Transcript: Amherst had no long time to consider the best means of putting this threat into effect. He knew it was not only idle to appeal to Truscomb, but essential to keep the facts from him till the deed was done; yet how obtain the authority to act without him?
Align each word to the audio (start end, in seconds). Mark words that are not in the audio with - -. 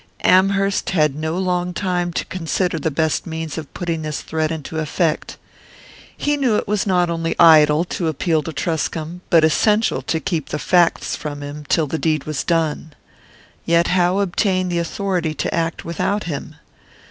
Amherst 0.23 0.89
had 0.97 1.13
no 1.15 1.37
long 1.37 1.75
time 1.75 2.11
to 2.13 2.25
consider 2.25 2.79
the 2.79 2.89
best 2.89 3.27
means 3.27 3.55
of 3.55 3.71
putting 3.75 4.01
this 4.01 4.21
threat 4.23 4.49
into 4.49 4.79
effect. 4.79 5.37
He 6.17 6.37
knew 6.37 6.55
it 6.55 6.67
was 6.67 6.87
not 6.87 7.11
only 7.11 7.35
idle 7.39 7.83
to 7.85 8.07
appeal 8.07 8.41
to 8.41 8.51
Truscomb, 8.51 9.21
but 9.29 9.43
essential 9.43 10.01
to 10.01 10.19
keep 10.19 10.49
the 10.49 10.57
facts 10.57 11.15
from 11.15 11.43
him 11.43 11.65
till 11.69 11.85
the 11.85 11.99
deed 11.99 12.23
was 12.23 12.43
done; 12.43 12.93
yet 13.63 13.89
how 13.89 14.21
obtain 14.21 14.69
the 14.69 14.79
authority 14.79 15.35
to 15.35 15.53
act 15.53 15.85
without 15.85 16.23
him? 16.23 16.55